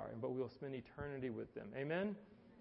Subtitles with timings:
[0.00, 1.66] are, but we will spend eternity with them.
[1.76, 2.14] Amen?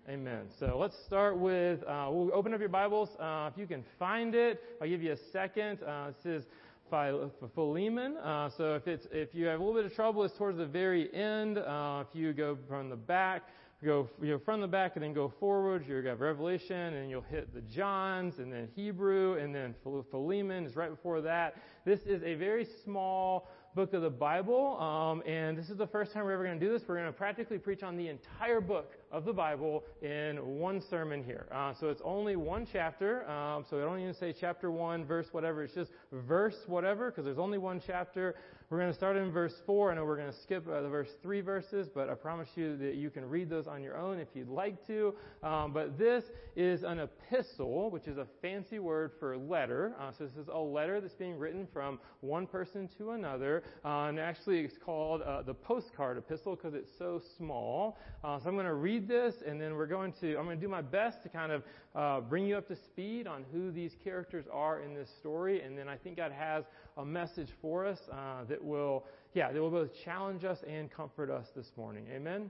[0.09, 0.47] Amen.
[0.59, 3.09] So let's start with, uh, we'll open up your Bibles.
[3.19, 5.79] Uh, if you can find it, I'll give you a second.
[5.83, 6.43] Uh, it says
[6.89, 8.17] Philemon.
[8.17, 10.65] Uh, so if it's, if you have a little bit of trouble, it's towards the
[10.65, 11.59] very end.
[11.59, 13.43] Uh, if you go from the back,
[13.83, 17.21] go you know, from the back and then go forward, you'll have Revelation, and you'll
[17.21, 19.75] hit the Johns, and then Hebrew, and then
[20.09, 21.55] Philemon is right before that.
[21.85, 23.47] This is a very small
[23.79, 26.65] book of the Bible, um, and this is the first time we're ever going to
[26.65, 26.81] do this.
[26.85, 31.23] We're going to practically preach on the entire book of the Bible in one sermon
[31.23, 31.47] here.
[31.49, 33.25] Uh, so it's only one chapter.
[33.29, 35.63] Um, so I don't even say chapter one, verse whatever.
[35.63, 38.35] It's just verse whatever, because there's only one chapter.
[38.71, 39.91] We're going to start in verse 4.
[39.91, 42.77] I know we're going to skip uh, the verse 3 verses, but I promise you
[42.77, 45.15] that you can read those on your own if you'd like to.
[45.41, 49.95] Um, but this is an epistle, which is a fancy word for letter.
[49.99, 53.63] Uh, so this is a letter that's being written from one person to another.
[53.83, 57.97] Uh, and actually, it's called uh, the postcard epistle because it's so small.
[58.23, 60.63] Uh, so I'm going to read this, and then we're going to, I'm going to
[60.63, 61.63] do my best to kind of
[61.95, 65.63] uh, bring you up to speed on who these characters are in this story.
[65.63, 66.65] And then I think God has
[66.97, 71.47] a message for us uh, will, yeah, that will both challenge us and comfort us
[71.55, 72.05] this morning.
[72.13, 72.49] Amen?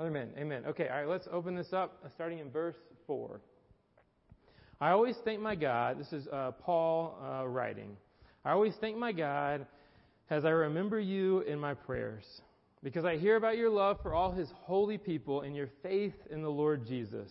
[0.00, 0.30] Amen.
[0.36, 0.64] Amen.
[0.66, 3.40] Okay, all right, let's open this up uh, starting in verse 4.
[4.80, 7.96] I always thank my God, this is uh, Paul uh, writing.
[8.44, 9.66] I always thank my God
[10.30, 12.24] as I remember you in my prayers,
[12.82, 16.42] because I hear about your love for all his holy people and your faith in
[16.42, 17.30] the Lord Jesus.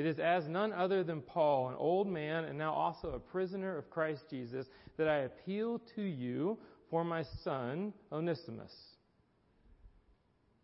[0.00, 3.76] It is as none other than Paul, an old man and now also a prisoner
[3.76, 4.64] of Christ Jesus,
[4.96, 6.56] that I appeal to you
[6.88, 8.72] for my son, Onesimus,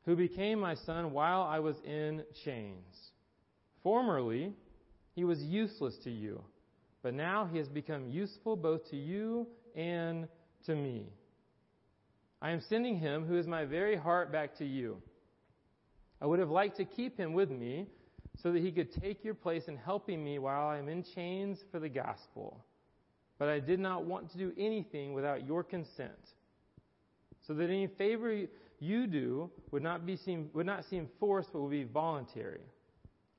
[0.07, 3.11] who became my son while I was in chains.
[3.83, 4.55] Formerly,
[5.15, 6.43] he was useless to you,
[7.03, 10.29] but now he has become useful both to you and
[10.65, 11.11] to me.
[12.41, 14.97] I am sending him, who is my very heart, back to you.
[16.23, 17.89] I would have liked to keep him with me
[18.43, 21.65] so that he could take your place in helping me while I am in chains
[21.71, 22.65] for the gospel.
[23.39, 26.35] But I did not want to do anything without your consent,
[27.47, 28.47] so that any favor
[28.79, 32.63] you do would not, be seem, would not seem forced, but would be voluntary.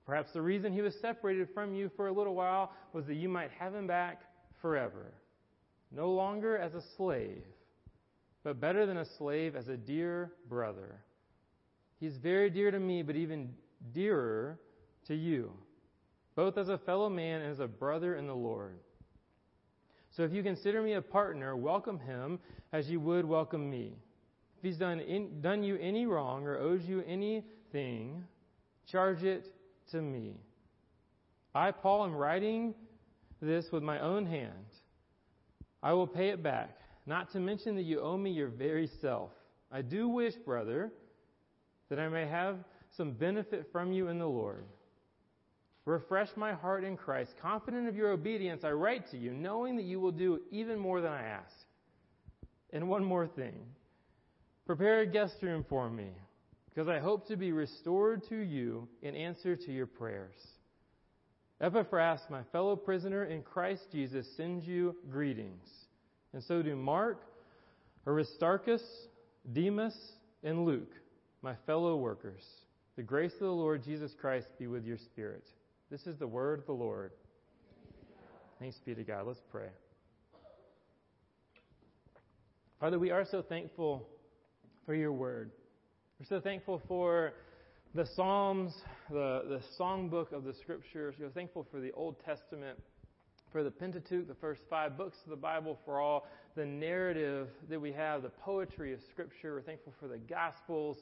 [0.06, 3.28] Perhaps the reason he was separated from you for a little while was that you
[3.28, 4.22] might have him back
[4.62, 5.14] forever,
[5.92, 7.44] no longer as a slave,
[8.44, 11.02] but better than a slave as a dear brother.
[12.00, 13.54] He's very dear to me, but even
[13.94, 14.60] dearer
[15.08, 15.52] to you,
[16.36, 18.80] both as a fellow man and as a brother in the Lord.
[20.12, 22.40] So if you consider me a partner, welcome him
[22.74, 23.94] as you would welcome me.
[24.58, 28.24] If he's done, in, done you any wrong or owes you anything,
[28.90, 29.54] charge it
[29.92, 30.38] to me.
[31.54, 32.74] I, Paul, am writing
[33.42, 34.52] this with my own hand.
[35.84, 39.32] I will pay it back, not to mention that you owe me your very self.
[39.72, 40.92] I do wish, brother,
[41.90, 42.58] that I may have
[42.96, 44.66] some benefit from you in the Lord.
[45.88, 47.32] Refresh my heart in Christ.
[47.42, 51.00] Confident of your obedience, I write to you, knowing that you will do even more
[51.00, 51.56] than I ask.
[52.74, 53.56] And one more thing
[54.66, 56.10] prepare a guest room for me,
[56.68, 60.36] because I hope to be restored to you in answer to your prayers.
[61.62, 65.70] Epaphras, my fellow prisoner in Christ Jesus, sends you greetings.
[66.34, 67.22] And so do Mark,
[68.06, 68.84] Aristarchus,
[69.54, 69.96] Demas,
[70.44, 70.92] and Luke,
[71.42, 72.44] my fellow workers.
[72.98, 75.46] The grace of the Lord Jesus Christ be with your spirit.
[75.90, 77.12] This is the word of the Lord.
[78.60, 79.26] Thanks be to God.
[79.26, 79.70] Let's pray.
[82.82, 84.06] Father, we are so thankful
[84.86, 85.52] for your word.
[86.20, 87.36] We're so thankful for
[87.96, 88.74] the Psalms,
[89.10, 91.16] the, the songbook of the scriptures.
[91.18, 92.78] We're thankful for the Old Testament,
[93.54, 97.80] for the Pentateuch, the first five books of the Bible, for all the narrative that
[97.80, 99.56] we have, the poetry of scripture.
[99.56, 100.98] We're thankful for the Gospels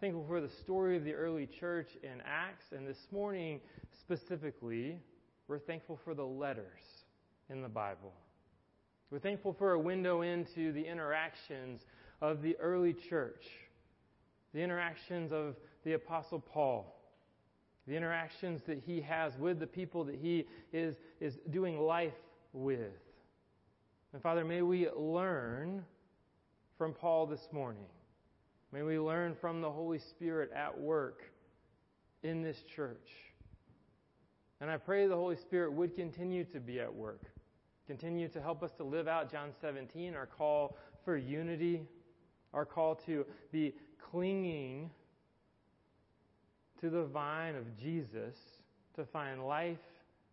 [0.00, 2.64] thankful for the story of the early church in Acts.
[2.72, 3.60] And this morning,
[4.00, 4.98] specifically,
[5.46, 6.80] we're thankful for the letters
[7.50, 8.14] in the Bible.
[9.10, 11.82] We're thankful for a window into the interactions
[12.22, 13.42] of the early church,
[14.54, 16.96] the interactions of the Apostle Paul,
[17.86, 22.14] the interactions that he has with the people that he is, is doing life
[22.54, 22.92] with.
[24.14, 25.84] And Father, may we learn
[26.78, 27.84] from Paul this morning.
[28.72, 31.22] May we learn from the Holy Spirit at work
[32.22, 33.08] in this church.
[34.60, 37.22] And I pray the Holy Spirit would continue to be at work,
[37.86, 41.82] continue to help us to live out John 17, our call for unity,
[42.54, 43.74] our call to be
[44.10, 44.90] clinging
[46.80, 48.36] to the vine of Jesus
[48.94, 49.78] to find life,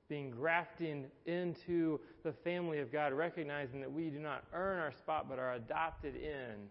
[0.10, 5.28] being grafted into the family of God, recognizing that we do not earn our spot
[5.28, 6.70] but are adopted in.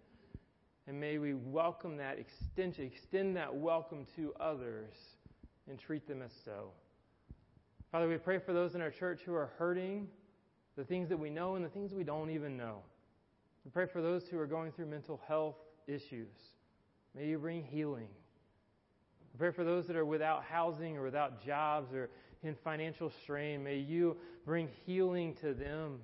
[0.89, 4.95] And may we welcome that extension, extend that welcome to others
[5.69, 6.71] and treat them as so.
[7.91, 10.07] Father, we pray for those in our church who are hurting,
[10.77, 12.83] the things that we know and the things we don't even know.
[13.65, 15.57] We pray for those who are going through mental health
[15.89, 16.37] issues.
[17.17, 18.09] May you bring healing.
[19.33, 22.11] We pray for those that are without housing or without jobs or
[22.45, 23.65] in financial strain.
[23.65, 25.99] May you bring healing to them.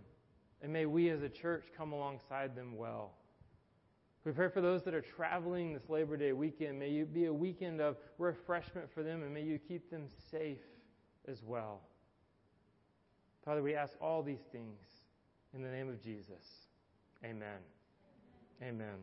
[0.61, 3.12] And may we as a church come alongside them well.
[4.24, 6.78] We pray for those that are traveling this Labor Day weekend.
[6.78, 10.60] May you be a weekend of refreshment for them, and may you keep them safe
[11.26, 11.80] as well.
[13.44, 14.78] Father, we ask all these things
[15.54, 16.44] in the name of Jesus.
[17.24, 17.58] Amen.
[18.62, 18.94] Amen.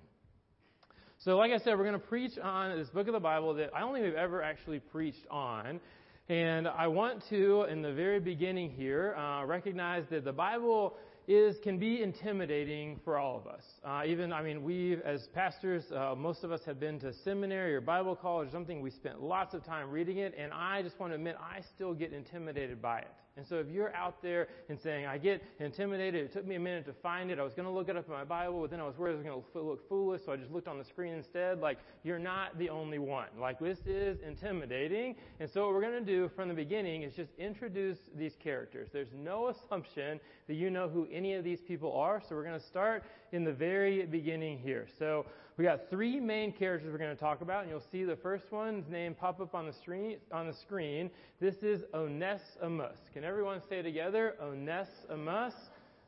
[1.17, 3.71] So, like I said, we're going to preach on this book of the Bible that
[3.75, 5.81] I don't think we've ever actually preached on.
[6.29, 10.95] And I want to, in the very beginning here, uh, recognize that the Bible
[11.29, 13.61] is can be intimidating for all of us.
[13.85, 17.75] Uh, even, I mean, we as pastors, uh, most of us have been to seminary
[17.75, 18.81] or Bible college or something.
[18.81, 21.93] We spent lots of time reading it, and I just want to admit I still
[21.93, 23.13] get intimidated by it.
[23.39, 26.59] And so if you're out there and saying, I get intimidated, it took me a
[26.59, 28.69] minute to find it, I was going to look it up in my Bible, but
[28.69, 30.77] then I was worried I was going to look foolish, so I just looked on
[30.77, 33.29] the screen instead, like, you're not the only one.
[33.39, 35.15] Like, this is intimidating.
[35.39, 38.89] And so what we're going to do from the beginning is just introduce these characters.
[38.91, 42.59] There's no assumption that you know who any of these people are, so we're going
[42.59, 44.85] to start in the very beginning here.
[44.97, 45.25] So
[45.59, 48.49] we got three main characters we're going to talk about, and you'll see the first
[48.49, 50.15] one's name pop up on the screen.
[50.31, 51.11] On the screen,
[51.41, 52.97] this is Onesimus.
[53.13, 55.53] Can everyone say together, Onesimus?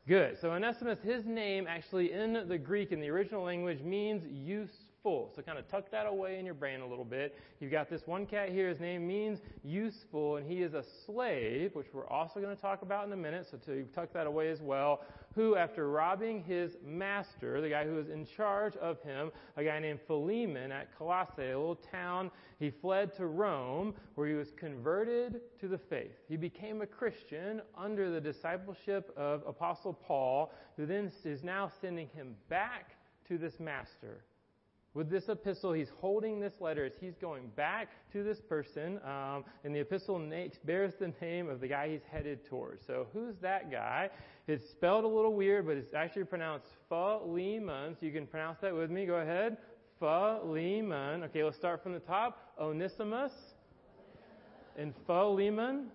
[0.08, 0.38] Good.
[0.40, 5.30] So Onesimus, his name actually in the Greek in the original language means useful.
[5.36, 7.38] So kind of tuck that away in your brain a little bit.
[7.60, 8.70] You've got this one cat here.
[8.70, 12.80] His name means useful, and he is a slave, which we're also going to talk
[12.80, 13.48] about in a minute.
[13.50, 15.02] So to tuck that away as well.
[15.34, 19.78] Who, after robbing his master, the guy who was in charge of him, a guy
[19.78, 25.40] named Philemon at Colossae, a little town, he fled to Rome, where he was converted
[25.60, 26.18] to the faith.
[26.28, 32.08] He became a Christian under the discipleship of Apostle Paul, who then is now sending
[32.08, 32.96] him back
[33.28, 34.24] to this master.
[34.94, 39.42] With this epistle, he's holding this letter as he's going back to this person, um,
[39.64, 40.18] and the epistle
[40.66, 42.86] bears the name of the guy he's headed towards.
[42.86, 44.10] So, who's that guy?
[44.48, 47.96] It's spelled a little weird, but it's actually pronounced Philemon.
[47.98, 49.06] So, you can pronounce that with me.
[49.06, 49.56] Go ahead.
[49.98, 51.22] Philemon.
[51.24, 52.52] Okay, let's start from the top.
[52.60, 53.32] Onesimus
[54.76, 55.86] and Philemon.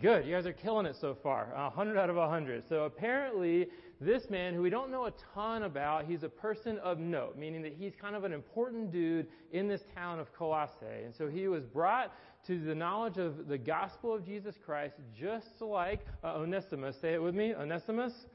[0.00, 0.24] Good.
[0.24, 1.48] You guys are killing it so far.
[1.52, 2.68] 100 out of 100.
[2.68, 3.66] So, apparently,
[4.00, 7.62] this man, who we don't know a ton about, he's a person of note, meaning
[7.62, 11.04] that he's kind of an important dude in this town of Colossae.
[11.04, 12.12] And so he was brought
[12.46, 16.96] to the knowledge of the gospel of Jesus Christ, just like uh, Onesimus.
[17.00, 18.26] Say it with me, Onesimus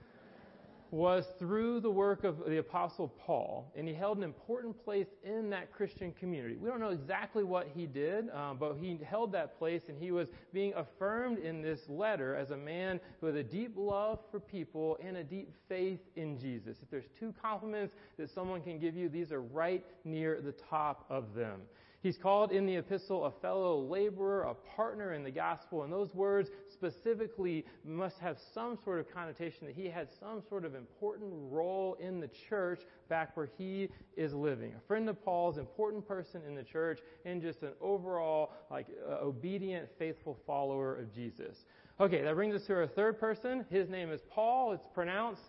[0.91, 5.49] was through the work of the Apostle Paul, and he held an important place in
[5.51, 6.55] that Christian community.
[6.55, 10.11] We don't know exactly what he did, um, but he held that place, and he
[10.11, 14.97] was being affirmed in this letter as a man with a deep love for people
[15.03, 16.77] and a deep faith in Jesus.
[16.81, 21.05] If there's two compliments that someone can give you, these are right near the top
[21.09, 21.61] of them.
[22.01, 26.13] He's called in the epistle a fellow laborer, a partner in the gospel, and those
[26.13, 31.33] words specifically must have some sort of connotation that he had some sort of important
[31.51, 34.73] role in the church back where he is living.
[34.77, 39.25] A friend of Paul's, important person in the church, and just an overall like uh,
[39.25, 41.65] obedient, faithful follower of Jesus.
[41.99, 43.65] Okay, that brings us to our third person.
[43.69, 44.71] His name is Paul.
[44.71, 45.41] It's pronounced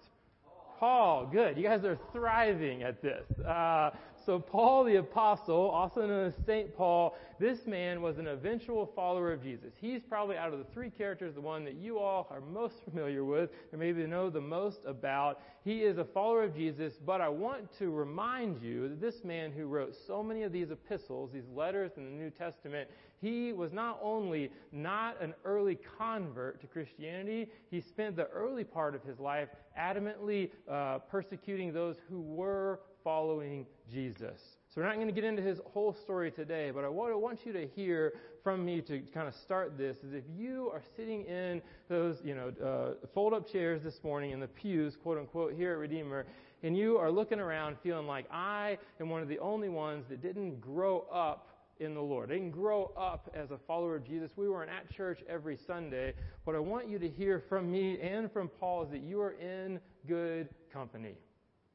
[0.81, 1.29] Paul.
[1.31, 1.57] Good.
[1.57, 3.25] You guys are thriving at this.
[3.47, 3.91] Uh,
[4.25, 6.77] so, Paul the Apostle, also known as St.
[6.77, 9.73] Paul, this man was an eventual follower of Jesus.
[9.81, 13.25] He's probably out of the three characters the one that you all are most familiar
[13.25, 15.41] with, or maybe know the most about.
[15.65, 19.53] He is a follower of Jesus, but I want to remind you that this man
[19.53, 23.73] who wrote so many of these epistles, these letters in the New Testament, he was
[23.73, 29.19] not only not an early convert to Christianity, he spent the early part of his
[29.19, 29.49] life
[29.79, 34.41] adamantly uh, persecuting those who were following Jesus.
[34.69, 37.41] So we're not going to get into his whole story today, but what I want
[37.45, 38.13] you to hear
[38.45, 42.35] from me to kind of start this is if you are sitting in those, you
[42.35, 46.25] know, uh, fold-up chairs this morning in the pews, quote unquote, here at Redeemer,
[46.63, 50.23] and you are looking around feeling like I am one of the only ones that
[50.23, 51.49] didn't grow up
[51.81, 52.29] in the Lord.
[52.29, 54.31] Didn't grow up as a follower of Jesus.
[54.37, 56.13] We weren't at church every Sunday.
[56.45, 59.33] What I want you to hear from me and from Paul is that you are
[59.33, 61.15] in good company.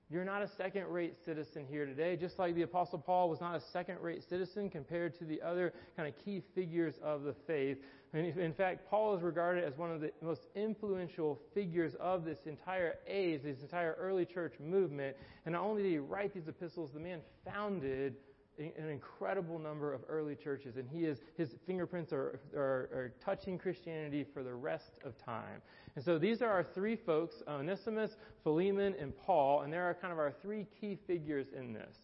[0.10, 3.56] You're not a second rate citizen here today, just like the Apostle Paul was not
[3.56, 7.78] a second rate citizen compared to the other kind of key figures of the faith.
[8.14, 12.98] in fact, Paul is regarded as one of the most influential figures of this entire
[13.08, 15.18] age, this entire early church movement.
[15.46, 18.16] And not only did he write these epistles, the man founded
[18.58, 23.58] an incredible number of early churches, and he is his fingerprints are, are, are, touching
[23.58, 25.62] Christianity for the rest of time.
[25.96, 30.14] And so these are our three folks: Onesimus, Philemon, and Paul, and there are kind
[30.14, 31.98] of our three key figures in this.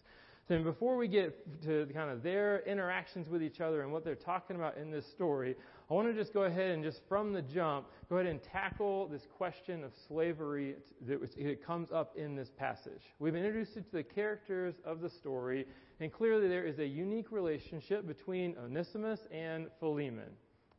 [0.47, 4.15] Then before we get to kind of their interactions with each other and what they're
[4.15, 5.55] talking about in this story,
[5.89, 9.07] I want to just go ahead and just from the jump, go ahead and tackle
[9.07, 13.13] this question of slavery that comes up in this passage.
[13.19, 15.65] We've introduced it to the characters of the story,
[15.99, 20.31] and clearly there is a unique relationship between Onesimus and Philemon.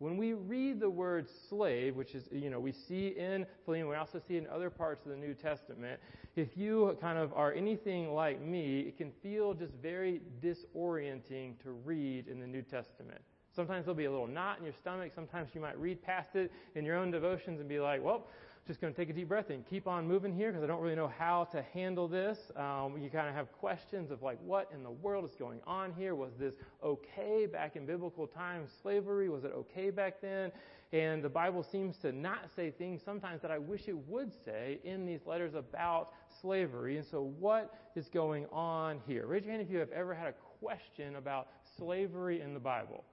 [0.03, 3.95] When we read the word slave, which is, you know, we see in Philemon, we
[3.95, 6.01] also see in other parts of the New Testament,
[6.35, 11.71] if you kind of are anything like me, it can feel just very disorienting to
[11.85, 13.21] read in the New Testament.
[13.55, 15.13] Sometimes there'll be a little knot in your stomach.
[15.15, 18.27] Sometimes you might read past it in your own devotions and be like, well,
[18.67, 20.81] just going to take a deep breath and keep on moving here because I don't
[20.81, 22.39] really know how to handle this.
[22.57, 25.93] Um, you kind of have questions of like, what in the world is going on
[25.93, 26.15] here?
[26.15, 28.71] Was this okay back in biblical times?
[28.81, 30.53] Slavery, was it okay back then?
[30.93, 34.79] And the Bible seems to not say things sometimes that I wish it would say
[34.85, 36.99] in these letters about slavery.
[36.99, 39.27] And so what is going on here?
[39.27, 43.05] Raise your hand if you have ever had a question about slavery in the Bible.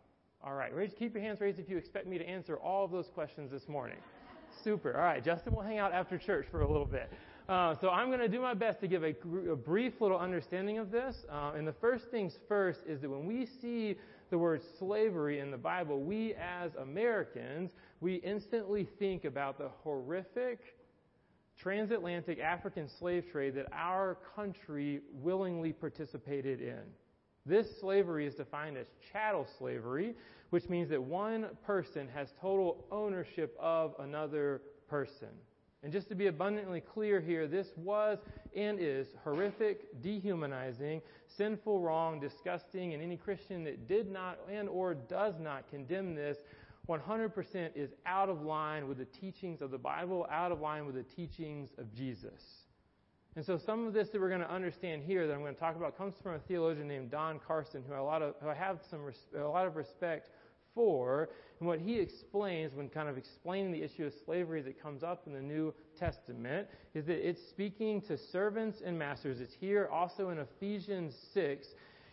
[0.44, 2.91] All right, raise, keep your hands raised if you expect me to answer all of
[2.91, 3.98] those questions this morning.
[4.63, 4.96] Super.
[4.96, 7.12] All right, Justin will hang out after church for a little bit.
[7.48, 9.16] Uh, so I'm going to do my best to give a,
[9.50, 11.16] a brief little understanding of this.
[11.32, 13.96] Uh, and the first things first is that when we see
[14.30, 20.60] the word slavery in the Bible, we as Americans, we instantly think about the horrific
[21.60, 26.84] transatlantic African slave trade that our country willingly participated in.
[27.50, 30.13] This slavery is defined as chattel slavery,
[30.51, 35.29] which means that one person has total ownership of another person.
[35.82, 38.20] And just to be abundantly clear here, this was
[38.56, 44.94] and is horrific, dehumanizing, sinful, wrong, disgusting, and any Christian that did not and or
[44.94, 46.38] does not condemn this
[46.88, 50.94] 100% is out of line with the teachings of the Bible, out of line with
[50.94, 52.59] the teachings of Jesus.
[53.36, 55.59] And so some of this that we're going to understand here that I'm going to
[55.59, 58.79] talk about comes from a theologian named Don Carson, who lot of, who I have
[58.89, 59.01] some
[59.38, 60.29] a lot of respect
[60.74, 61.29] for.
[61.59, 65.24] And what he explains when kind of explaining the issue of slavery that comes up
[65.27, 69.39] in the New Testament is that it's speaking to servants and masters.
[69.41, 71.67] It's here also in Ephesians 6.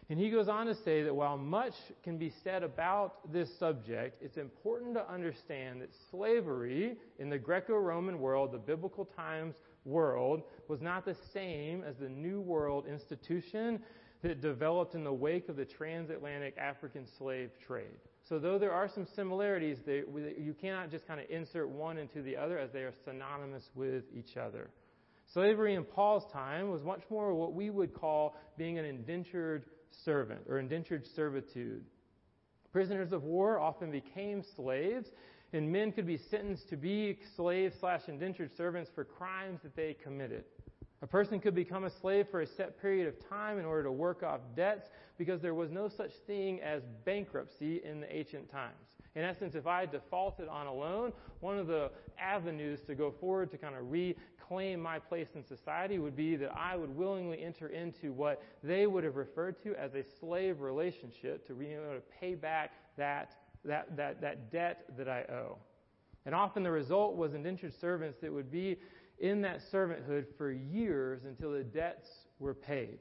[0.09, 4.23] And he goes on to say that while much can be said about this subject,
[4.23, 9.55] it's important to understand that slavery in the Greco Roman world, the biblical times
[9.87, 13.81] world, was not the same as the New World institution
[14.23, 17.99] that developed in the wake of the transatlantic African slave trade.
[18.29, 20.03] So though there are some similarities, they,
[20.39, 24.05] you cannot just kind of insert one into the other as they are synonymous with
[24.13, 24.71] each other.
[25.33, 29.67] Slavery in Paul's time was much more what we would call being an indentured
[30.05, 31.85] servant or indentured servitude.
[32.73, 35.09] Prisoners of war often became slaves,
[35.53, 39.95] and men could be sentenced to be slaves slash indentured servants for crimes that they
[39.95, 40.45] committed.
[41.03, 43.93] A person could become a slave for a set period of time in order to
[43.93, 44.89] work off debts
[45.19, 48.75] because there was no such thing as bankruptcy in the ancient times.
[49.15, 53.51] In essence, if I defaulted on a loan, one of the avenues to go forward
[53.51, 57.69] to kind of reclaim my place in society would be that I would willingly enter
[57.69, 62.03] into what they would have referred to as a slave relationship to be able to
[62.21, 65.59] pay back that, that, that, that debt that I owe.
[66.25, 68.79] And often the result was indentured servants that would be
[69.19, 72.09] in that servanthood for years until the debts
[72.39, 72.99] were paid.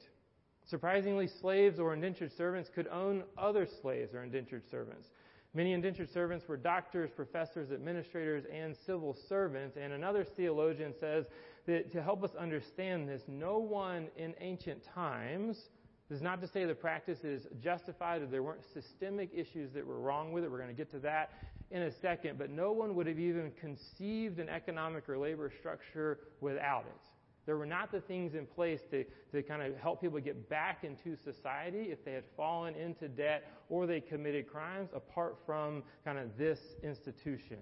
[0.63, 5.10] Surprisingly, slaves or indentured servants could own other slaves or indentured servants.
[5.53, 9.77] Many indentured servants were doctors, professors, administrators, and civil servants.
[9.79, 11.25] And another theologian says
[11.65, 15.69] that to help us understand this, no one in ancient times,
[16.09, 19.85] this is not to say the practice is justified or there weren't systemic issues that
[19.85, 20.51] were wrong with it.
[20.51, 21.31] We're going to get to that
[21.71, 22.38] in a second.
[22.38, 27.01] But no one would have even conceived an economic or labor structure without it.
[27.47, 30.83] There were not the things in place to, to kind of help people get back
[30.83, 36.17] into society if they had fallen into debt or they committed crimes apart from kind
[36.17, 37.57] of this institution.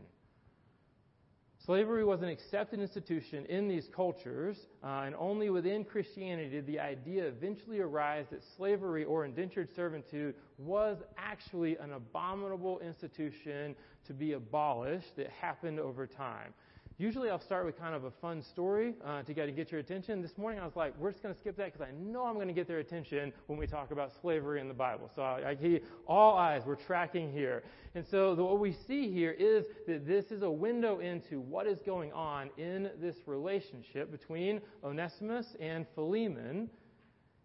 [1.66, 6.78] Slavery was an accepted institution in these cultures, uh, and only within Christianity did the
[6.78, 14.34] idea eventually arise that slavery or indentured servitude was actually an abominable institution to be
[14.34, 16.54] abolished that happened over time.
[17.00, 20.22] Usually I'll start with kind of a fun story uh, to get get your attention.
[20.22, 22.36] This morning I was like, we're just going to skip that because I know I'm
[22.36, 25.10] going to get their attention when we talk about slavery in the Bible.
[25.16, 26.62] So I, I all eyes.
[26.68, 27.64] We're tracking here.
[27.96, 31.66] And so the, what we see here is that this is a window into what
[31.66, 36.70] is going on in this relationship between Onesimus and Philemon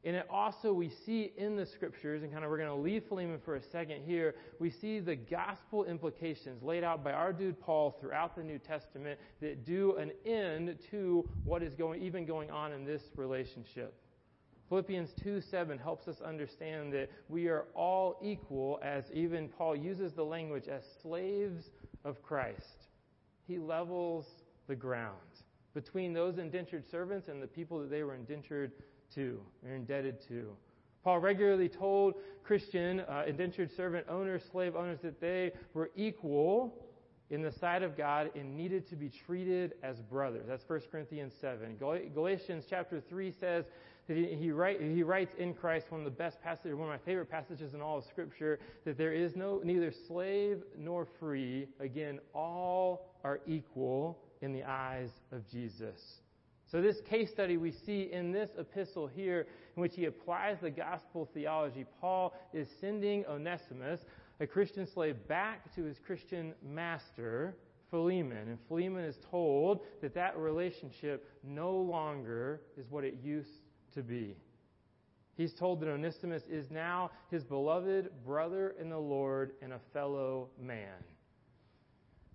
[0.09, 3.05] and it also, we see in the scriptures, and kind of we're going to leave
[3.11, 7.61] Philemon for a second here, we see the gospel implications laid out by our dude
[7.61, 12.51] Paul throughout the New Testament that do an end to what is going, even going
[12.51, 13.93] on in this relationship.
[14.71, 20.15] Philippians 2 7 helps us understand that we are all equal, as even Paul uses
[20.15, 21.69] the language, as slaves
[22.07, 22.87] of Christ.
[23.47, 24.25] He levels
[24.69, 25.17] the ground
[25.75, 28.73] between those indentured servants and the people that they were indentured
[29.15, 30.51] to, they're indebted to.
[31.05, 36.75] Paul regularly told Christian uh, indentured servant owners, slave owners, that they were equal
[37.31, 40.45] in the sight of God and needed to be treated as brothers.
[40.49, 41.77] That's 1 Corinthians 7.
[42.15, 43.67] Galatians chapter 3 says
[44.07, 46.93] that he, he, write, he writes in Christ, one of the best passages, one of
[46.93, 51.69] my favorite passages in all of Scripture, that there is no neither slave nor free.
[51.81, 56.21] Again, all are equal in the eyes of Jesus.
[56.71, 60.71] So, this case study we see in this epistle here, in which he applies the
[60.71, 64.01] gospel theology, Paul is sending Onesimus,
[64.41, 67.57] a Christian slave, back to his Christian master,
[67.91, 68.49] Philemon.
[68.49, 73.63] And Philemon is told that that relationship no longer is what it used
[73.95, 74.37] to be.
[75.39, 80.49] He's told that Onesimus is now his beloved brother in the Lord and a fellow
[80.61, 80.99] man.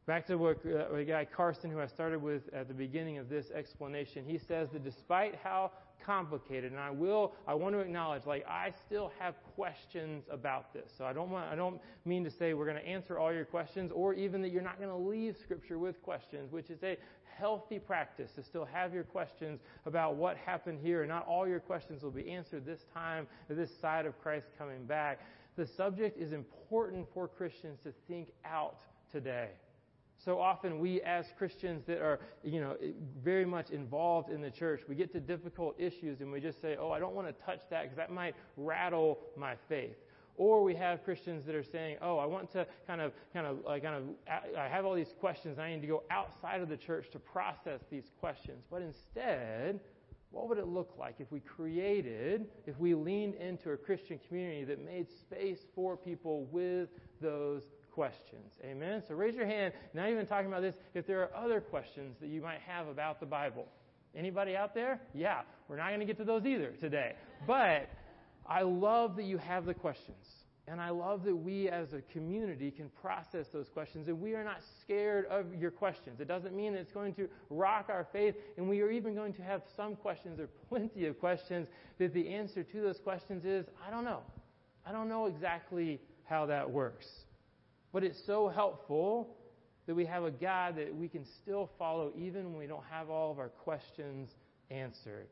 [0.06, 3.30] Back to what uh, the guy Carson, who I started with at the beginning of
[3.30, 5.72] this explanation, he says that despite how
[6.06, 10.92] complicated, and I will, I want to acknowledge, like I still have questions about this.
[10.98, 13.46] So I don't want, I don't mean to say we're going to answer all your
[13.46, 16.98] questions, or even that you're not going to leave Scripture with questions, which is a
[17.38, 21.04] healthy practice to still have your questions about what happened here.
[21.04, 24.86] and Not all your questions will be answered this time, this side of Christ coming
[24.86, 25.22] back.
[25.56, 29.50] The subject is important for Christians to think out today.
[30.24, 32.76] So often we as Christians that are, you know,
[33.24, 36.78] very much involved in the church, we get to difficult issues and we just say,
[36.80, 39.98] oh, I don't want to touch that because that might rattle my faith.
[40.36, 43.64] Or we have Christians that are saying, "Oh, I want to kind of, kind of,
[43.66, 44.04] kind of,
[44.58, 45.60] I have all these questions.
[45.60, 49.80] I need to go outside of the church to process these questions." But instead,
[50.32, 54.64] what would it look like if we created, if we leaned into a Christian community
[54.64, 56.90] that made space for people with
[57.22, 57.62] those
[57.94, 58.52] questions.
[58.64, 59.04] Amen?
[59.08, 62.30] So raise your hand, not even talking about this, if there are other questions that
[62.30, 63.68] you might have about the Bible.
[64.16, 65.02] Anybody out there?
[65.14, 67.14] Yeah, we're not going to get to those either today.
[67.48, 67.90] But
[68.48, 70.26] I love that you have the questions.
[70.68, 74.46] And I love that we as a community can process those questions and we are
[74.46, 76.22] not scared of your questions.
[76.22, 79.42] It doesn't mean it's going to rock our faith and we are even going to
[79.42, 81.68] have some questions or plenty of questions
[82.00, 84.22] that the answer to those questions is, I don't know.
[84.86, 87.08] I don't know exactly how that works.
[87.94, 89.38] But it's so helpful
[89.86, 93.10] that we have a God that we can still follow even when we don't have
[93.10, 94.32] all of our questions
[94.72, 95.28] answered.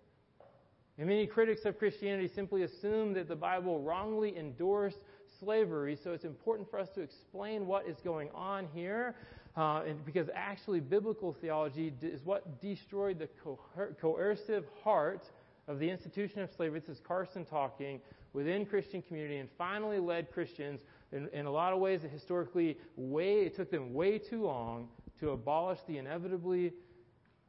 [0.98, 5.00] And many critics of Christianity simply assume that the Bible wrongly endorsed
[5.40, 9.16] slavery, so it's important for us to explain what is going on here.
[9.58, 15.30] Uh, and because actually, biblical theology is what destroyed the coer- coercive heart
[15.68, 16.80] of the institution of slavery.
[16.80, 18.00] This is Carson talking
[18.34, 22.78] within Christian community, and finally led Christians in, in a lot of ways, it historically
[22.96, 24.88] way it took them way too long
[25.20, 26.74] to abolish the inevitably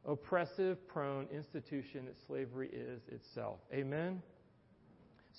[0.05, 3.59] oppressive, prone institution that slavery is itself.
[3.73, 4.21] Amen.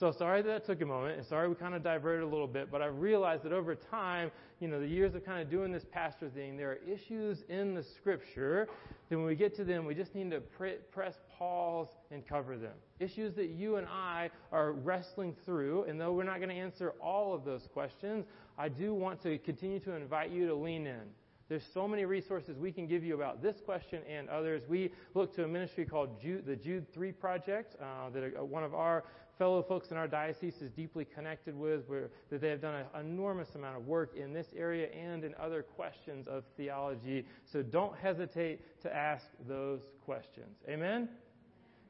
[0.04, 2.46] So sorry that, that took a moment, and sorry we kind of diverted a little
[2.46, 5.72] bit, but I realized that over time, you know, the years of kind of doing
[5.72, 8.68] this pastor thing, there are issues in the scripture
[9.08, 12.58] that when we get to them, we just need to pre- press pause and cover
[12.58, 12.74] them.
[13.00, 16.92] Issues that you and I are wrestling through, and though we're not going to answer
[17.00, 18.26] all of those questions,
[18.58, 21.00] I do want to continue to invite you to lean in.
[21.48, 24.62] There's so many resources we can give you about this question and others.
[24.68, 28.74] We look to a ministry called Jude, the Jude 3 Project uh, that one of
[28.74, 29.04] our
[29.38, 33.00] fellow folks in our diocese is deeply connected with, where, that they have done an
[33.00, 37.26] enormous amount of work in this area and in other questions of theology.
[37.52, 40.56] So don't hesitate to ask those questions.
[40.68, 41.08] Amen?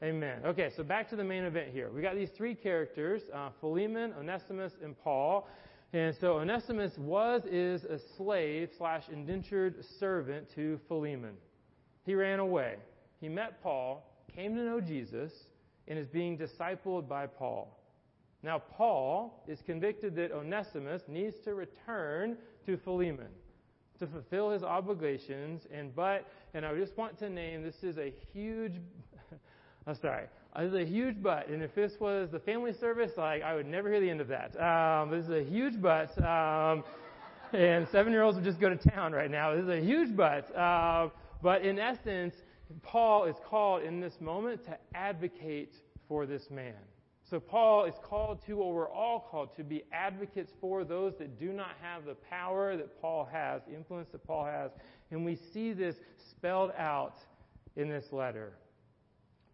[0.02, 0.40] Amen.
[0.44, 1.90] Okay, so back to the main event here.
[1.90, 5.48] We got these three characters uh, Philemon, Onesimus, and Paul.
[5.92, 11.35] And so Onesimus was, is a slave slash indentured servant to Philemon.
[12.04, 12.76] He ran away.
[13.20, 14.04] He met Paul,
[14.35, 15.33] came to know Jesus,
[15.88, 17.78] and is being discipled by Paul.
[18.42, 23.28] Now, Paul is convicted that Onesimus needs to return to Philemon
[23.98, 28.12] to fulfill his obligations, and but, and I just want to name this is a
[28.32, 28.74] huge,
[29.86, 33.42] I'm sorry, this is a huge but, and if this was the family service, like
[33.42, 34.60] I would never hear the end of that.
[34.60, 36.84] Um, this is a huge but, um,
[37.52, 39.54] and seven-year-olds would just go to town right now.
[39.54, 41.08] This is a huge but, uh,
[41.40, 42.34] but in essence,
[42.83, 45.74] Paul is called in this moment to advocate
[46.09, 46.74] for this man.
[47.31, 51.38] So Paul is called to, or we're all called to, be advocates for those that
[51.38, 54.70] do not have the power that Paul has, the influence that Paul has.
[55.11, 55.96] And we see this
[56.31, 57.16] spelled out
[57.77, 58.53] in this letter.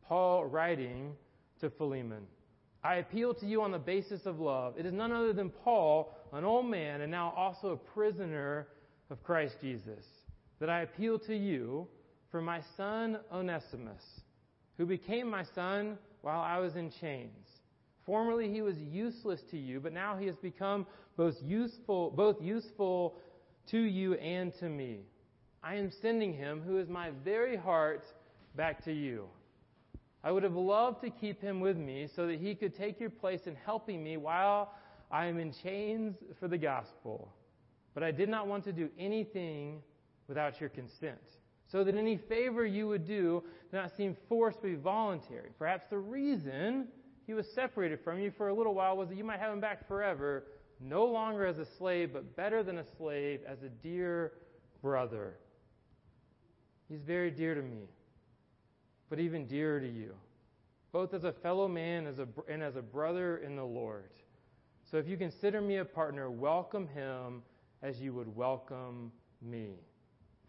[0.07, 1.13] Paul writing
[1.61, 2.27] to Philemon.
[2.83, 4.75] I appeal to you on the basis of love.
[4.79, 8.69] It is none other than Paul, an old man and now also a prisoner
[9.11, 10.05] of Christ Jesus,
[10.59, 11.87] that I appeal to you
[12.31, 14.03] for my son Onesimus,
[14.77, 17.47] who became my son while I was in chains.
[18.07, 23.17] Formerly he was useless to you, but now he has become both useful, both useful
[23.71, 25.01] to you and to me.
[25.63, 28.05] I am sending him, who is my very heart,
[28.57, 29.27] back to you.
[30.23, 33.11] I would have loved to keep him with me so that he could take your
[33.11, 34.73] place in helping me while
[35.11, 37.33] I am in chains for the gospel.
[37.95, 39.83] But I did not want to do anything
[40.29, 41.21] without your consent,
[41.71, 45.51] so that any favor you would do did not seem forced to be voluntary.
[45.59, 46.89] Perhaps the reason
[47.27, 49.61] he was separated from you for a little while was that you might have him
[49.61, 50.45] back forever,
[50.81, 54.33] no longer as a slave, but better than a slave, as a dear
[54.83, 55.35] brother.
[56.89, 57.83] He's very dear to me,
[59.09, 60.15] but even dearer to you,
[60.91, 62.09] both as a fellow man
[62.49, 64.11] and as a brother in the Lord.
[64.91, 67.43] So if you consider me a partner, welcome him
[67.81, 69.75] as you would welcome me.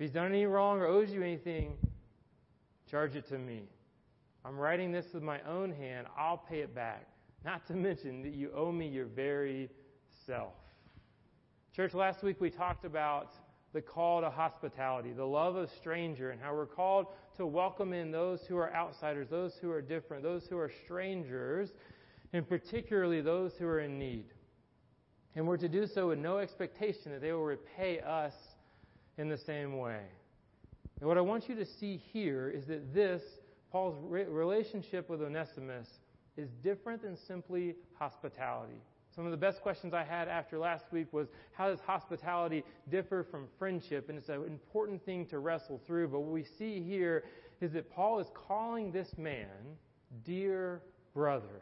[0.01, 1.77] If he's done any wrong or owes you anything,
[2.89, 3.69] charge it to me.
[4.43, 6.07] I'm writing this with my own hand.
[6.17, 7.05] I'll pay it back.
[7.45, 9.69] Not to mention that you owe me your very
[10.25, 10.53] self.
[11.75, 13.33] Church, last week we talked about
[13.73, 17.05] the call to hospitality, the love of stranger, and how we're called
[17.37, 21.73] to welcome in those who are outsiders, those who are different, those who are strangers,
[22.33, 24.33] and particularly those who are in need.
[25.35, 28.33] And we're to do so with no expectation that they will repay us
[29.17, 30.01] in the same way.
[30.99, 33.21] And what I want you to see here is that this
[33.71, 35.87] Paul's re- relationship with Onesimus
[36.37, 38.81] is different than simply hospitality.
[39.15, 43.23] Some of the best questions I had after last week was how does hospitality differ
[43.29, 44.07] from friendship?
[44.09, 46.09] And it's an important thing to wrestle through.
[46.09, 47.25] But what we see here
[47.59, 49.49] is that Paul is calling this man
[50.23, 50.81] dear
[51.13, 51.61] brother.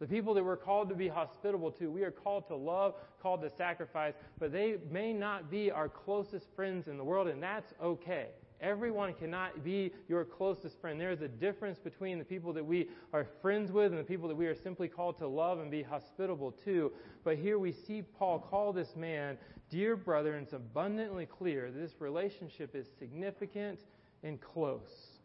[0.00, 3.42] The people that we're called to be hospitable to, we are called to love, called
[3.42, 7.72] to sacrifice, but they may not be our closest friends in the world, and that's
[7.82, 8.28] okay.
[8.60, 11.00] Everyone cannot be your closest friend.
[11.00, 14.26] There is a difference between the people that we are friends with and the people
[14.28, 16.90] that we are simply called to love and be hospitable to.
[17.24, 19.36] But here we see Paul call this man
[19.70, 23.80] dear brother, and it's abundantly clear that this relationship is significant
[24.22, 25.20] and close.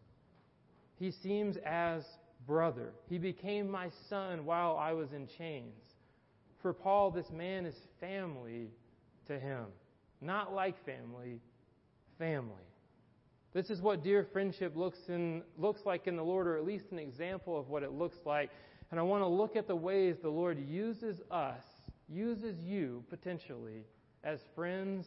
[0.99, 2.03] He seems as
[2.49, 2.93] brother.
[3.07, 5.75] He became my son while I was in chains.
[6.63, 8.71] For Paul, this man is family
[9.27, 9.65] to him.
[10.19, 11.39] Not like family,
[12.17, 12.55] family.
[13.53, 16.85] This is what dear friendship looks, in, looks like in the Lord, or at least
[16.91, 18.49] an example of what it looks like.
[18.89, 21.63] And I want to look at the ways the Lord uses us,
[22.09, 23.85] uses you potentially,
[24.23, 25.05] as friends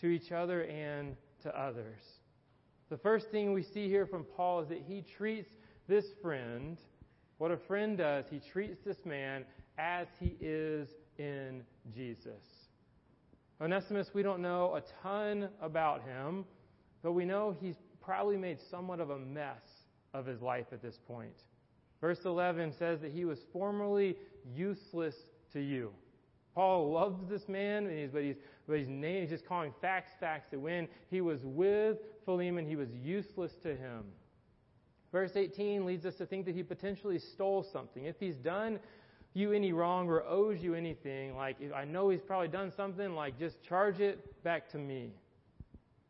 [0.00, 2.02] to each other and to others.
[2.90, 5.50] The first thing we see here from Paul is that he treats
[5.88, 6.78] this friend,
[7.38, 9.44] what a friend does, he treats this man
[9.78, 11.62] as he is in
[11.94, 12.42] Jesus.
[13.60, 16.44] Onesimus, we don't know a ton about him.
[17.04, 19.62] But we know he's probably made somewhat of a mess
[20.14, 21.34] of his life at this point.
[22.00, 24.16] Verse 11 says that he was formerly
[24.56, 25.14] useless
[25.52, 25.90] to you.
[26.54, 30.88] Paul loves this man, but he's, but he's, he's just calling facts facts that when
[31.10, 34.04] he was with Philemon, he was useless to him.
[35.14, 38.04] Verse 18 leads us to think that he potentially stole something.
[38.04, 38.80] If he's done
[39.32, 43.38] you any wrong or owes you anything, like I know he's probably done something, like
[43.38, 45.12] just charge it back to me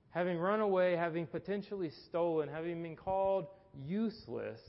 [0.08, 3.46] having run away, having potentially stolen, having been called
[3.84, 4.60] useless.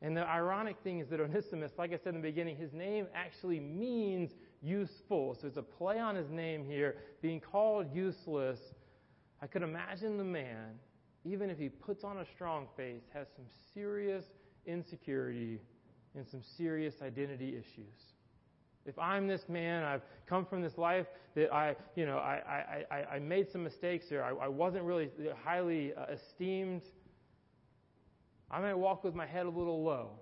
[0.00, 3.06] And the ironic thing is that Onesimus, like I said in the beginning, his name
[3.14, 4.30] actually means
[4.62, 5.36] useful.
[5.38, 8.60] So it's a play on his name here, being called useless.
[9.42, 10.78] I could imagine the man,
[11.24, 14.24] even if he puts on a strong face, has some serious
[14.66, 15.60] insecurity
[16.14, 18.14] and some serious identity issues.
[18.86, 22.96] If I'm this man, I've come from this life that I, you know, I, I,
[22.96, 24.22] I, I made some mistakes here.
[24.22, 25.10] I, I wasn't really
[25.44, 26.82] highly uh, esteemed.
[28.50, 30.12] I might walk with my head a little low,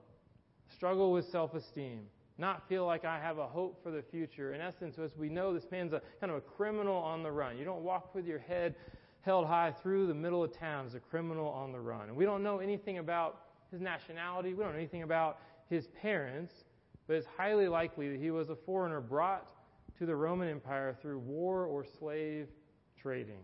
[0.74, 2.00] struggle with self esteem,
[2.38, 4.52] not feel like I have a hope for the future.
[4.52, 7.56] In essence, as we know, this man's a kind of a criminal on the run.
[7.56, 8.74] You don't walk with your head
[9.26, 12.08] held high through the middle of town as a criminal on the run.
[12.08, 13.40] And we don't know anything about
[13.72, 16.54] his nationality, we don't know anything about his parents,
[17.06, 19.44] but it's highly likely that he was a foreigner brought
[19.98, 22.46] to the Roman Empire through war or slave
[22.96, 23.42] trading.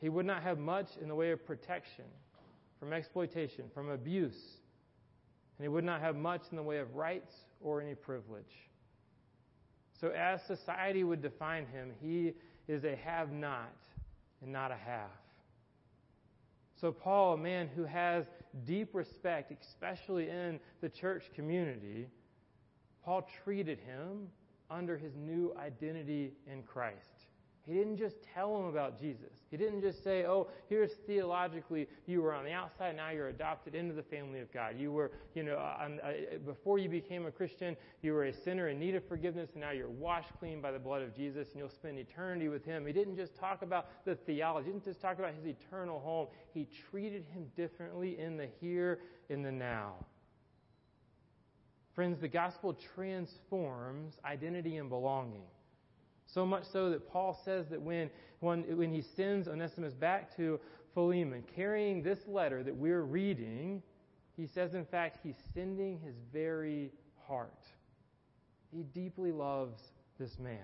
[0.00, 2.04] He would not have much in the way of protection
[2.80, 4.58] from exploitation, from abuse,
[5.56, 8.68] and he would not have much in the way of rights or any privilege.
[10.00, 12.32] So, as society would define him, he
[12.66, 13.70] is a have not
[14.42, 15.10] and not a half.
[16.80, 18.26] So, Paul, a man who has
[18.64, 22.08] deep respect, especially in the church community,
[23.04, 24.28] Paul treated him
[24.70, 27.11] under his new identity in Christ.
[27.64, 29.30] He didn't just tell him about Jesus.
[29.50, 33.76] He didn't just say, oh, here's theologically, you were on the outside, now you're adopted
[33.76, 34.74] into the family of God.
[34.76, 38.68] You were, you know, on, uh, before you became a Christian, you were a sinner
[38.68, 41.58] in need of forgiveness, and now you're washed clean by the blood of Jesus, and
[41.58, 42.84] you'll spend eternity with Him.
[42.84, 46.26] He didn't just talk about the theology, he didn't just talk about His eternal home.
[46.52, 48.98] He treated him differently in the here,
[49.28, 49.94] in the now.
[51.94, 55.44] Friends, the gospel transforms identity and belonging.
[56.32, 58.08] So much so that Paul says that when,
[58.40, 60.58] when, when he sends Onesimus back to
[60.94, 63.82] Philemon, carrying this letter that we're reading,
[64.36, 66.90] he says, in fact, he's sending his very
[67.26, 67.66] heart.
[68.70, 70.58] He deeply loves this man.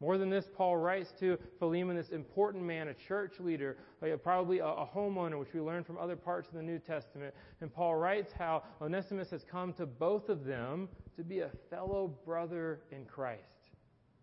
[0.00, 3.76] More than this, Paul writes to Philemon, this important man, a church leader,
[4.24, 7.32] probably a, a, homeowner, which we learn from other parts of the New Testament.
[7.60, 12.12] And Paul writes how Onesimus has come to both of them to be a fellow
[12.24, 13.51] brother in Christ.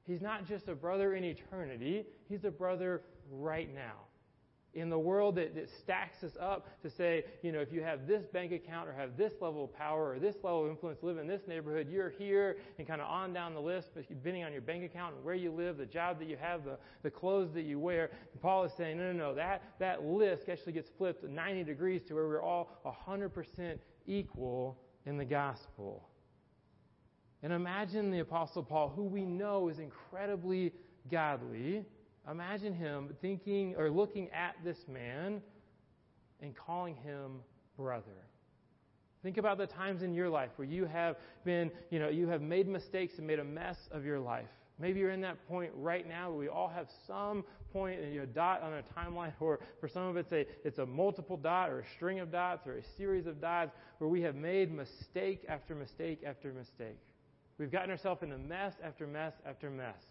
[0.10, 3.94] He's not just a brother in eternity, he's a brother right now.
[4.74, 8.08] In the world that, that stacks us up to say, you know, if you have
[8.08, 11.20] this bank account or have this level of power or this level of influence, live
[11.20, 14.62] in this neighborhood, you're here, and kind of on down the list, depending on your
[14.62, 17.64] bank account and where you live, the job that you have, the, the clothes that
[17.64, 18.10] you wear.
[18.32, 22.02] And Paul is saying, no, no, no, that, that list actually gets flipped 90 degrees
[22.08, 26.09] to where we're all 100% equal in the gospel.
[27.42, 30.74] And imagine the Apostle Paul, who we know is incredibly
[31.10, 31.86] godly.
[32.30, 35.42] Imagine him thinking or looking at this man
[36.42, 37.40] and calling him
[37.78, 38.06] brother.
[39.24, 42.42] Think about the times in your life where you have been, you know, you have
[42.42, 44.48] made mistakes and made a mess of your life.
[44.80, 46.30] Maybe you're in that point right now.
[46.30, 50.04] Where we all have some point, you know, dot on a timeline, or for some
[50.04, 53.28] of it's a it's a multiple dot or a string of dots or a series
[53.28, 56.98] of dots where we have made mistake after mistake after mistake.
[57.60, 60.02] We've gotten ourselves into mess after mess after mess.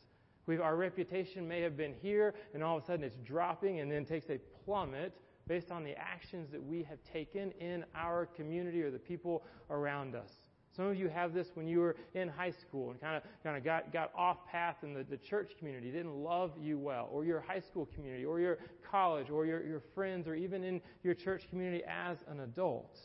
[0.47, 3.91] We've, our reputation may have been here, and all of a sudden it's dropping and
[3.91, 5.15] then takes a plummet
[5.47, 10.15] based on the actions that we have taken in our community or the people around
[10.15, 10.31] us.
[10.77, 13.57] Some of you have this when you were in high school and kind of kind
[13.57, 17.25] of got, got off path in the, the church community, didn't love you well, or
[17.25, 18.59] your high school community, or your
[18.89, 22.99] college, or your, your friends, or even in your church community as an adult.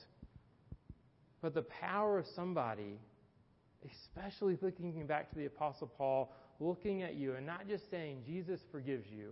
[1.42, 3.00] But the power of somebody
[3.92, 8.62] especially thinking back to the Apostle Paul, looking at you and not just saying, Jesus
[8.72, 9.32] forgives you,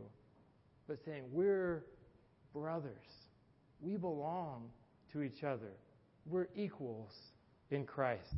[0.87, 1.83] but saying, we're
[2.53, 2.91] brothers.
[3.79, 4.69] We belong
[5.13, 5.71] to each other.
[6.25, 7.13] We're equals
[7.71, 8.35] in Christ.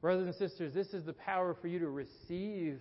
[0.00, 2.80] Brothers and sisters, this is the power for you to receive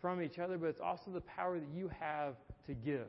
[0.00, 2.34] from each other, but it's also the power that you have
[2.66, 3.06] to give.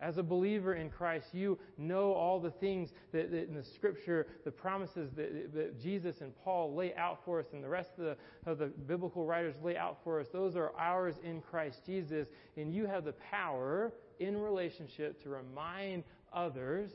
[0.00, 4.28] As a believer in Christ, you know all the things that, that in the Scripture,
[4.44, 8.04] the promises that, that, Jesus and Paul lay out for us, and the rest of
[8.04, 8.16] the,
[8.50, 10.28] of the biblical writers lay out for us.
[10.32, 16.04] Those are ours in Christ Jesus, and you have the power in relationship to remind
[16.32, 16.92] others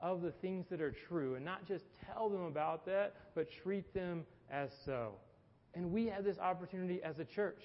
[0.00, 3.92] of the things that are true, and not just tell them about that, but treat
[3.92, 5.14] them as so.
[5.74, 7.62] And we have this opportunity as a church.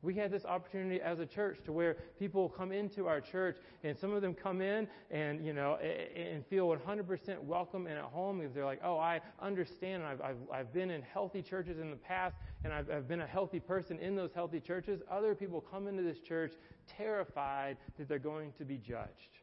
[0.00, 3.98] We had this opportunity as a church to where people come into our church and
[3.98, 8.38] some of them come in and, you know, and feel 100% welcome and at home
[8.38, 10.04] because they're like, oh, I understand.
[10.04, 13.26] I've, I've, I've been in healthy churches in the past and I've, I've been a
[13.26, 15.02] healthy person in those healthy churches.
[15.10, 16.52] Other people come into this church
[16.86, 19.38] terrified that they're going to be judged.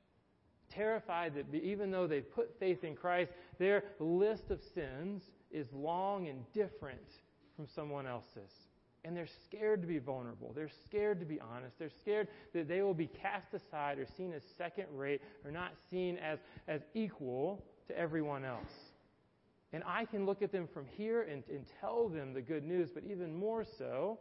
[0.69, 6.29] Terrified that even though they've put faith in Christ, their list of sins is long
[6.29, 6.99] and different
[7.57, 8.64] from someone else's
[9.05, 10.51] and they're scared to be vulnerable.
[10.55, 11.77] They're scared to be honest.
[11.77, 15.71] They're scared that they will be cast aside or seen as second rate or not
[15.91, 18.73] seen as, as equal to everyone else.
[19.73, 22.89] And I can look at them from here and, and tell them the good news,
[22.93, 24.17] but even more so,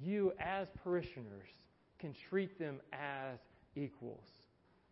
[0.00, 1.48] you as parishioners
[1.98, 3.38] can treat them as
[3.76, 4.24] equals.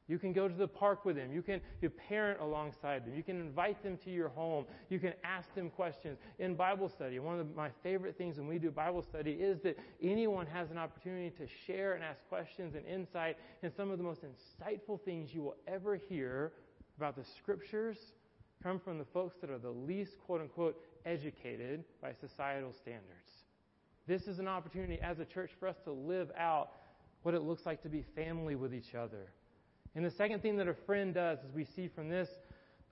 [0.09, 1.33] You can go to the park with them.
[1.33, 3.14] You can you parent alongside them.
[3.14, 4.66] You can invite them to your home.
[4.88, 7.19] You can ask them questions in Bible study.
[7.19, 10.71] One of the, my favorite things when we do Bible study is that anyone has
[10.71, 13.37] an opportunity to share and ask questions and insight.
[13.62, 16.53] And some of the most insightful things you will ever hear
[16.97, 17.99] about the Scriptures
[18.62, 23.45] come from the folks that are the least quote unquote educated by societal standards.
[24.07, 26.71] This is an opportunity as a church for us to live out
[27.23, 29.33] what it looks like to be family with each other
[29.96, 32.28] and the second thing that a friend does, as we see from this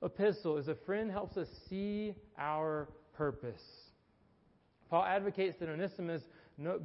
[0.02, 3.62] epistle, is a friend helps us see our purpose.
[4.88, 6.22] Paul advocates that Onesimus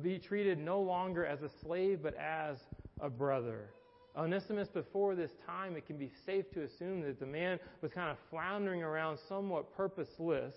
[0.01, 2.57] be treated no longer as a slave, but as
[2.99, 3.69] a brother.
[4.17, 8.09] Onesimus, before this time, it can be safe to assume that the man was kind
[8.09, 10.53] of floundering around somewhat purposeless.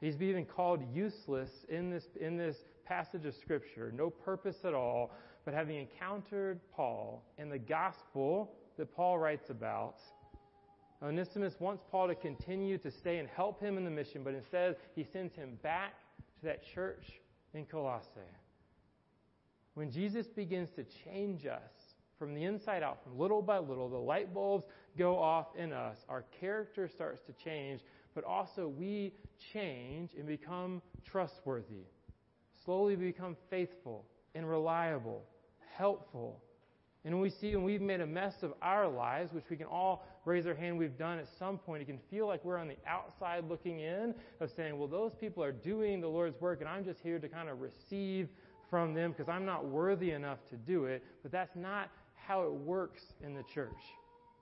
[0.00, 3.92] He's even called useless in this, in this passage of Scripture.
[3.96, 5.12] No purpose at all.
[5.44, 9.96] But having encountered Paul in the gospel, that Paul writes about.
[11.02, 14.76] Onesimus wants Paul to continue to stay and help him in the mission, but instead
[14.94, 15.94] he sends him back
[16.40, 17.20] to that church
[17.52, 18.20] in Colossae.
[19.74, 23.96] When Jesus begins to change us from the inside out, from little by little, the
[23.96, 25.98] light bulbs go off in us.
[26.08, 27.80] Our character starts to change,
[28.14, 29.12] but also we
[29.52, 31.86] change and become trustworthy.
[32.64, 35.24] Slowly become faithful and reliable,
[35.76, 36.40] helpful,
[37.04, 40.06] and we see when we've made a mess of our lives, which we can all
[40.24, 42.76] raise our hand we've done at some point, it can feel like we're on the
[42.86, 46.84] outside looking in of saying, well, those people are doing the Lord's work and I'm
[46.84, 48.28] just here to kind of receive
[48.70, 51.04] from them because I'm not worthy enough to do it.
[51.22, 53.70] But that's not how it works in the church.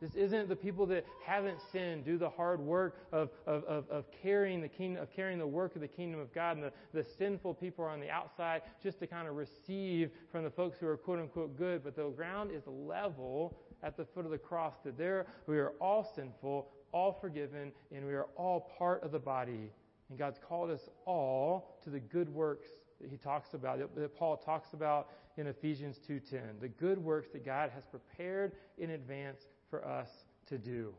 [0.03, 4.05] This isn't the people that haven't sinned do the hard work of, of, of, of,
[4.21, 7.05] carrying the kingdom, of carrying the work of the kingdom of God, and the, the
[7.05, 10.88] sinful people are on the outside just to kind of receive from the folks who
[10.88, 11.85] are quote unquote good.
[11.85, 15.73] But the ground is level at the foot of the cross that there we are
[15.81, 19.71] all sinful, all forgiven, and we are all part of the body.
[20.11, 22.67] And God's called us all to the good works
[23.01, 26.61] that He talks about, that Paul talks about in Ephesians 2:10.
[26.61, 30.09] The good works that God has prepared in advance for us
[30.51, 30.93] to do.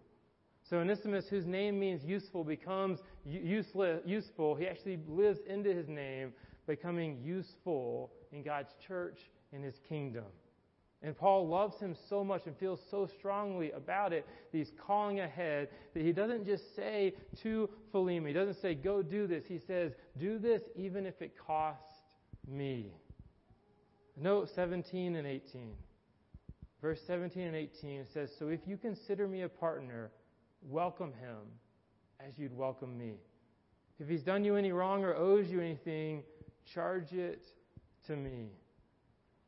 [0.67, 4.55] So Onesimus, whose name means useful, becomes useless, useful.
[4.55, 6.33] He actually lives into his name,
[6.65, 9.19] becoming useful in God's church
[9.51, 10.23] in his kingdom.
[11.03, 15.19] And Paul loves him so much and feels so strongly about it that he's calling
[15.19, 19.43] ahead that he doesn't just say to Philemon, he doesn't say, go do this.
[19.47, 21.99] He says, do this even if it costs
[22.47, 22.95] me.
[24.17, 25.73] Note 17 and 18
[26.83, 30.11] verse 17 and 18 says, So if you consider me a partner,
[30.61, 31.37] welcome him
[32.19, 33.13] as you'd welcome me.
[33.99, 36.23] If he's done you any wrong or owes you anything,
[36.73, 37.47] charge it
[38.07, 38.49] to me.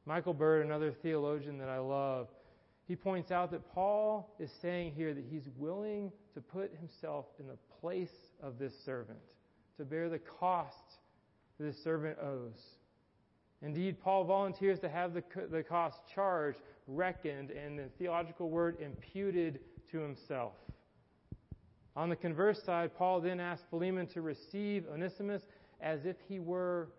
[0.06, 2.30] Michael Bird, another theologian that I love,
[2.88, 7.48] he points out that Paul is saying here that he's willing to put himself in
[7.48, 9.20] the place of this servant,
[9.78, 11.00] to bear the cost
[11.58, 12.62] that this servant owes.
[13.62, 19.60] Indeed, Paul volunteers to have the, the cost charged reckoned, and the theological word imputed
[19.92, 20.54] to himself.
[21.96, 25.44] On the converse side, Paul then asked Philemon to receive Onesimus
[25.82, 26.90] as if he were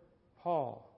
[0.43, 0.91] Paul.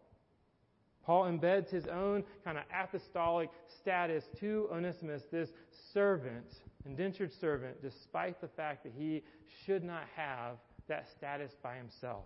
[1.05, 3.48] Paul embeds his own kind of apostolic
[3.81, 5.48] status to Onesimus, this
[5.92, 6.44] servant,
[6.85, 9.22] indentured servant, despite the fact that he
[9.64, 12.24] should not have that status by himself.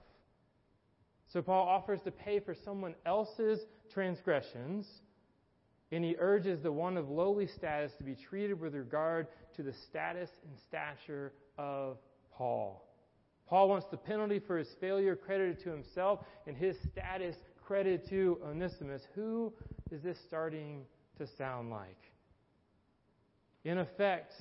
[1.33, 3.61] So Paul offers to pay for someone else's
[3.93, 4.87] transgressions
[5.93, 9.75] and he urges the one of lowly status to be treated with regard to the
[9.89, 11.99] status and stature of
[12.35, 12.89] Paul.
[13.47, 18.41] Paul wants the penalty for his failure credited to himself and his status credited to
[18.43, 19.03] Onesimus.
[19.15, 19.53] Who
[19.91, 20.87] is this starting
[21.19, 21.99] to sound like?
[23.65, 24.33] In effect,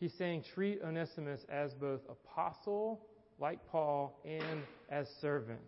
[0.00, 3.06] he's saying treat Onesimus as both apostle,
[3.38, 5.60] like Paul, and as servant.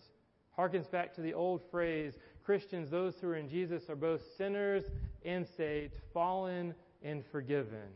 [0.59, 2.15] Harkens back to the old phrase
[2.45, 4.85] Christians, those who are in Jesus, are both sinners
[5.25, 7.89] and saved, fallen and forgiven.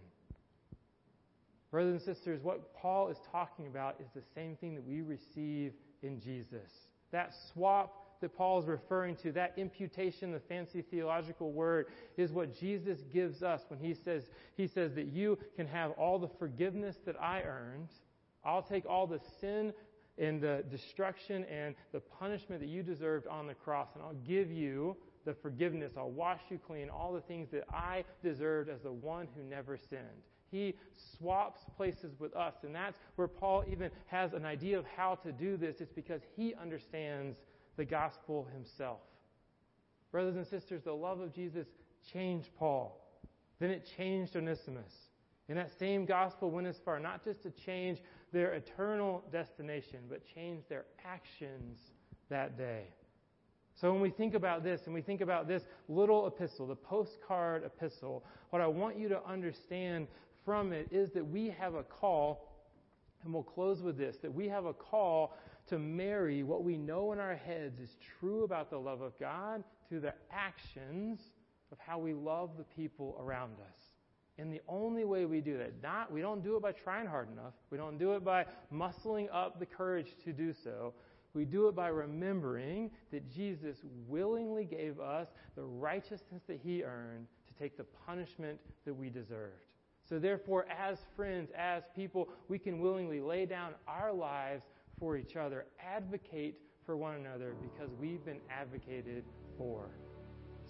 [1.71, 5.75] Brothers and sisters, what Paul is talking about is the same thing that we receive
[6.03, 6.71] in Jesus.
[7.13, 11.87] That swap that Paul is referring to, that imputation, the fancy theological word,
[12.17, 14.25] is what Jesus gives us when he says,
[14.57, 17.89] he says that you can have all the forgiveness that I earned.
[18.45, 19.73] I'll take all the sin
[20.19, 24.51] in the destruction and the punishment that you deserved on the cross, and I'll give
[24.51, 25.93] you the forgiveness.
[25.97, 29.77] I'll wash you clean, all the things that I deserved as the one who never
[29.77, 30.03] sinned.
[30.51, 30.75] He
[31.19, 35.31] swaps places with us, and that's where Paul even has an idea of how to
[35.31, 35.77] do this.
[35.81, 37.37] It's because he understands
[37.77, 39.01] the gospel himself.
[40.11, 41.67] Brothers and sisters, the love of Jesus
[42.13, 42.99] changed Paul.
[43.61, 44.93] Then it changed Onesimus.
[45.49, 48.01] And that same gospel went as far not just to change
[48.33, 51.79] their eternal destination, but change their actions
[52.29, 52.85] that day.
[53.75, 57.65] So when we think about this and we think about this little epistle, the postcard
[57.65, 60.09] epistle, what I want you to understand
[60.45, 62.49] from it is that we have a call,
[63.23, 65.37] and we'll close with this, that we have a call
[65.69, 69.63] to marry what we know in our heads is true about the love of God
[69.91, 71.21] to the actions
[71.71, 73.88] of how we love the people around us.
[74.39, 77.31] And the only way we do that, not we don't do it by trying hard
[77.33, 77.55] enough.
[77.71, 80.95] We don't do it by muscling up the courage to do so.
[81.35, 87.27] We do it by remembering that Jesus willingly gave us the righteousness that he earned
[87.49, 89.65] to take the punishment that we deserved.
[90.09, 94.63] So therefore, as friends, as people, we can willingly lay down our lives
[94.99, 99.25] for each other, advocate for one another because we've been advocated
[99.59, 99.91] for.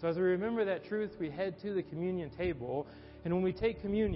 [0.01, 2.87] So as we remember that truth, we head to the communion table,
[3.25, 4.15] and when we take communion,